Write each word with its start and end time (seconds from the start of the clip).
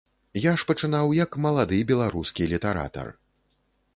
Я 0.43 0.53
ж 0.59 0.65
пачынаў, 0.71 1.11
як 1.17 1.37
малады 1.43 1.77
беларускі 1.91 2.47
літаратар. 2.53 3.07